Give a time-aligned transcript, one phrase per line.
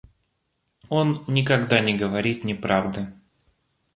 [0.89, 3.05] Он никогда не говорит неправды.